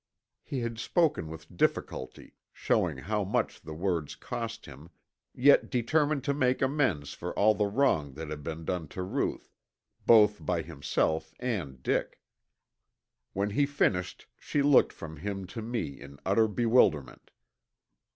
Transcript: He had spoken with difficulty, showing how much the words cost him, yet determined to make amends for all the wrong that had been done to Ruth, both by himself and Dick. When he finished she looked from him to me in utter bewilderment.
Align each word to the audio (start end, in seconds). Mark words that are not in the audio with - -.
He 0.41 0.61
had 0.61 0.79
spoken 0.79 1.27
with 1.27 1.55
difficulty, 1.55 2.33
showing 2.51 2.97
how 2.97 3.23
much 3.23 3.61
the 3.61 3.75
words 3.75 4.15
cost 4.15 4.65
him, 4.65 4.89
yet 5.31 5.69
determined 5.69 6.23
to 6.23 6.33
make 6.33 6.59
amends 6.59 7.13
for 7.13 7.37
all 7.37 7.53
the 7.53 7.67
wrong 7.67 8.13
that 8.13 8.31
had 8.31 8.41
been 8.41 8.65
done 8.65 8.87
to 8.87 9.03
Ruth, 9.03 9.53
both 10.07 10.43
by 10.43 10.63
himself 10.63 11.35
and 11.39 11.83
Dick. 11.83 12.19
When 13.33 13.51
he 13.51 13.67
finished 13.67 14.25
she 14.39 14.63
looked 14.63 14.91
from 14.91 15.17
him 15.17 15.45
to 15.45 15.61
me 15.61 16.01
in 16.01 16.17
utter 16.25 16.47
bewilderment. 16.47 17.29